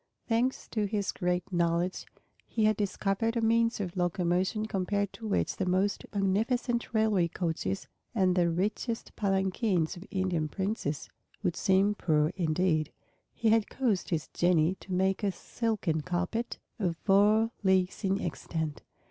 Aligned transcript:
Thanks 0.27 0.67
to 0.69 0.85
his 0.85 1.11
great 1.11 1.53
knowledge, 1.53 2.07
he 2.47 2.65
had 2.65 2.75
discovered 2.75 3.37
a 3.37 3.41
means 3.41 3.79
of 3.79 3.95
locomotion 3.95 4.65
compared 4.65 5.13
to 5.13 5.27
which 5.27 5.57
the 5.57 5.65
most 5.67 6.07
magnificent 6.11 6.91
railway 6.91 7.27
coaches 7.27 7.87
and 8.15 8.35
the 8.35 8.49
richest 8.49 9.15
palanquins 9.15 9.95
of 9.95 10.03
Indian 10.09 10.47
princes 10.47 11.07
would 11.43 11.55
seem 11.55 11.93
poor 11.93 12.31
indeed. 12.35 12.91
He 13.31 13.49
had 13.49 13.69
caused 13.69 14.09
his 14.09 14.27
Genii 14.33 14.73
to 14.79 14.91
make 14.91 15.21
a 15.21 15.31
silken 15.31 16.01
carpet 16.01 16.57
of 16.79 16.97
four 16.97 17.51
leagues 17.63 18.03
in 18.03 18.19
extent. 18.19 18.81